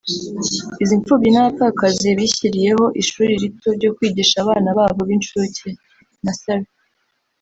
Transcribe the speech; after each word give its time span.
Izi 0.83 0.95
mfubyi 1.01 1.29
n’abapfakazi 1.31 2.07
bishyiriyeho 2.17 2.85
ishuri 3.01 3.31
rito 3.41 3.67
ryo 3.77 3.89
kwigisha 3.95 4.35
abana 4.43 4.69
babo 4.77 5.01
b’incuke 5.07 5.69
(Nursery) 6.23 6.69